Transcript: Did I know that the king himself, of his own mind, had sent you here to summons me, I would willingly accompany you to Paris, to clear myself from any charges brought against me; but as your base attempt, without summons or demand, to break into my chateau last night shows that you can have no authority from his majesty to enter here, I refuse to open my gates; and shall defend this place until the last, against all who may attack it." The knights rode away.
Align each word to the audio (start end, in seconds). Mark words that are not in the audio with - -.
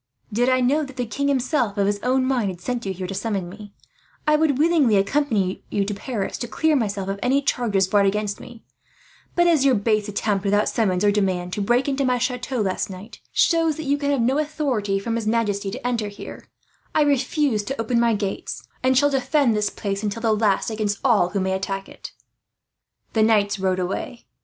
Did 0.33 0.49
I 0.49 0.61
know 0.61 0.83
that 0.83 0.95
the 0.95 1.05
king 1.05 1.27
himself, 1.27 1.77
of 1.77 1.85
his 1.85 1.99
own 2.01 2.25
mind, 2.25 2.49
had 2.49 2.59
sent 2.59 2.87
you 2.87 2.91
here 2.91 3.05
to 3.05 3.13
summons 3.13 3.45
me, 3.45 3.71
I 4.25 4.35
would 4.35 4.57
willingly 4.57 4.95
accompany 4.95 5.63
you 5.69 5.85
to 5.85 5.93
Paris, 5.93 6.39
to 6.39 6.47
clear 6.47 6.75
myself 6.75 7.07
from 7.07 7.19
any 7.21 7.39
charges 7.43 7.87
brought 7.87 8.07
against 8.07 8.39
me; 8.39 8.63
but 9.35 9.45
as 9.45 9.63
your 9.63 9.75
base 9.75 10.07
attempt, 10.07 10.43
without 10.43 10.67
summons 10.67 11.05
or 11.05 11.11
demand, 11.11 11.53
to 11.53 11.61
break 11.61 11.87
into 11.87 12.03
my 12.03 12.17
chateau 12.17 12.61
last 12.61 12.89
night 12.89 13.19
shows 13.31 13.75
that 13.77 13.83
you 13.85 13.95
can 13.95 14.09
have 14.09 14.21
no 14.21 14.39
authority 14.39 14.97
from 14.97 15.13
his 15.15 15.27
majesty 15.27 15.69
to 15.69 15.85
enter 15.87 16.07
here, 16.07 16.47
I 16.95 17.03
refuse 17.03 17.61
to 17.65 17.79
open 17.79 17.99
my 17.99 18.15
gates; 18.15 18.67
and 18.81 18.97
shall 18.97 19.11
defend 19.11 19.55
this 19.55 19.69
place 19.69 20.01
until 20.01 20.23
the 20.23 20.33
last, 20.33 20.71
against 20.71 20.97
all 21.03 21.29
who 21.29 21.39
may 21.39 21.51
attack 21.53 21.87
it." 21.87 22.11
The 23.13 23.21
knights 23.21 23.59
rode 23.59 23.77
away. 23.77 24.25